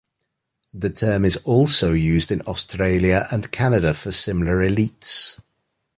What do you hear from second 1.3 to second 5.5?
also used in Australia and Canada for similar elites.